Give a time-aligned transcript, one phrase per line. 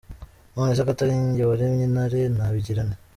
[0.53, 2.97] Nonese ko atari njye waremye intare, nabigira nte?”.